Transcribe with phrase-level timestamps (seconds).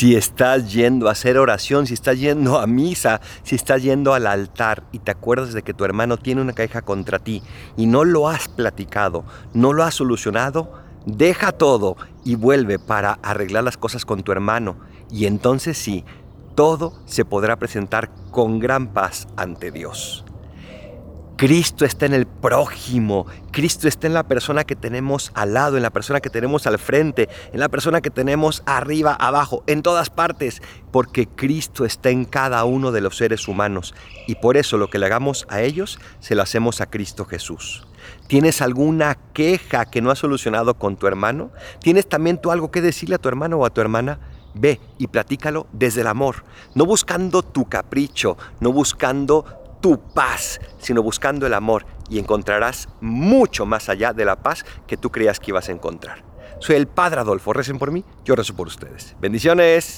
[0.00, 4.26] Si estás yendo a hacer oración, si estás yendo a misa, si estás yendo al
[4.26, 7.42] altar y te acuerdas de que tu hermano tiene una queja contra ti
[7.76, 10.72] y no lo has platicado, no lo has solucionado,
[11.04, 14.78] deja todo y vuelve para arreglar las cosas con tu hermano.
[15.10, 16.02] Y entonces sí,
[16.54, 20.24] todo se podrá presentar con gran paz ante Dios.
[21.40, 25.82] Cristo está en el prójimo, Cristo está en la persona que tenemos al lado, en
[25.82, 30.10] la persona que tenemos al frente, en la persona que tenemos arriba, abajo, en todas
[30.10, 30.60] partes,
[30.92, 33.94] porque Cristo está en cada uno de los seres humanos
[34.26, 37.86] y por eso lo que le hagamos a ellos se lo hacemos a Cristo Jesús.
[38.26, 41.52] ¿Tienes alguna queja que no has solucionado con tu hermano?
[41.80, 44.20] ¿Tienes también tú algo que decirle a tu hermano o a tu hermana?
[44.52, 51.02] Ve y platícalo desde el amor, no buscando tu capricho, no buscando tu paz, sino
[51.02, 55.50] buscando el amor y encontrarás mucho más allá de la paz que tú creías que
[55.50, 56.22] ibas a encontrar.
[56.58, 59.16] Soy el Padre Adolfo, recen por mí, yo rezo por ustedes.
[59.20, 59.88] Bendiciones.